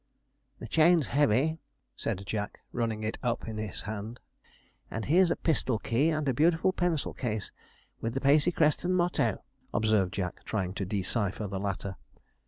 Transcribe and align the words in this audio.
'The 0.57 0.67
chain's 0.67 1.07
heavy,' 1.13 1.59
said 1.95 2.23
Jack, 2.25 2.59
running 2.71 3.03
it 3.03 3.19
up 3.21 3.47
in 3.47 3.59
his 3.59 3.83
hand; 3.83 4.19
'and 4.89 5.05
here's 5.05 5.29
a 5.29 5.35
pistol 5.35 5.77
key 5.77 6.09
and 6.09 6.27
a 6.27 6.33
beautiful 6.33 6.73
pencil 6.73 7.13
case, 7.13 7.51
with 7.99 8.15
the 8.15 8.19
Pacey 8.19 8.51
crest 8.51 8.83
and 8.83 8.97
motto,' 8.97 9.43
observed 9.71 10.11
Jack, 10.15 10.43
trying 10.43 10.73
to 10.73 10.85
decipher 10.85 11.45
the 11.45 11.59
latter. 11.59 11.97